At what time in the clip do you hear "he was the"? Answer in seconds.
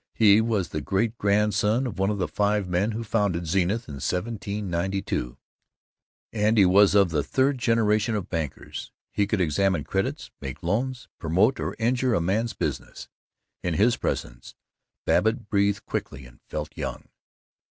0.15-0.81